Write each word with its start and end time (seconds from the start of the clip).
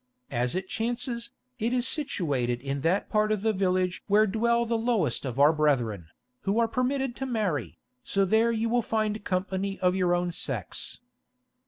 As 0.31 0.55
it 0.55 0.67
chances, 0.67 1.29
it 1.59 1.73
is 1.73 1.87
situated 1.87 2.59
in 2.59 2.81
that 2.81 3.07
part 3.07 3.31
of 3.31 3.43
the 3.43 3.53
village 3.53 4.01
where 4.07 4.25
dwell 4.25 4.65
the 4.65 4.75
lowest 4.75 5.25
of 5.25 5.39
our 5.39 5.53
brethren, 5.53 6.07
who 6.39 6.57
are 6.57 6.67
permitted 6.67 7.15
to 7.17 7.27
marry, 7.27 7.77
so 8.03 8.25
there 8.25 8.51
you 8.51 8.67
will 8.67 8.81
find 8.81 9.23
company 9.23 9.79
of 9.81 9.93
your 9.93 10.15
own 10.15 10.31
sex." 10.31 10.97